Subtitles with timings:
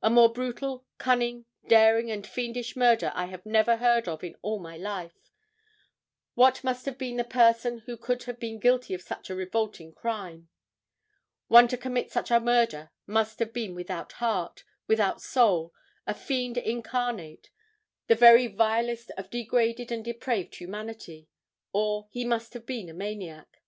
[0.00, 4.78] A more brutal, cunning, daring and fiendish murder I never heard of in all my
[4.78, 5.30] life.
[6.32, 9.92] What must have been the person who could have been guilty of such a revolting
[9.92, 10.48] crime?
[11.48, 15.74] One to commit such a murder must have been without heart, without soul,
[16.06, 17.50] a fiend incarnate,
[18.06, 21.28] the very vilest of degraded and depraved humanity,
[21.74, 23.60] or he must have been a maniac.